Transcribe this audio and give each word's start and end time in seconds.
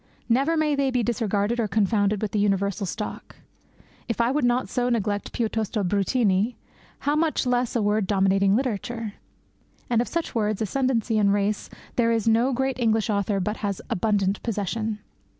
Never 0.27 0.57
may 0.57 0.73
they 0.73 0.89
be 0.89 1.03
disregarded 1.03 1.59
or 1.59 1.67
confounded 1.67 2.23
with 2.23 2.31
the 2.31 2.39
universal 2.39 2.87
stock. 2.87 3.35
If 4.07 4.19
I 4.19 4.31
would 4.31 4.43
not 4.43 4.67
so 4.67 4.89
neglect 4.89 5.31
piuttosto 5.31 5.83
bruttini, 5.83 6.55
how 7.01 7.15
much 7.15 7.45
less 7.45 7.75
a 7.75 7.83
word 7.83 8.07
dominating 8.07 8.55
literature! 8.55 9.13
And 9.91 10.01
of 10.01 10.07
such 10.07 10.33
words 10.33 10.59
of 10.59 10.67
ascendancy 10.67 11.19
and 11.19 11.31
race 11.31 11.69
there 11.97 12.11
is 12.11 12.27
no 12.27 12.51
great 12.51 12.79
English 12.79 13.11
author 13.11 13.39
but 13.39 13.57
has 13.57 13.79
abundant 13.91 14.41
possession. 14.41 14.97